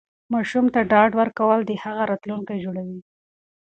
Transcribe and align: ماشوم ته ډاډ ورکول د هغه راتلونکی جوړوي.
ماشوم 0.33 0.65
ته 0.73 0.79
ډاډ 0.91 1.11
ورکول 1.19 1.59
د 1.65 1.71
هغه 1.83 2.03
راتلونکی 2.11 2.55
جوړوي. 2.63 2.99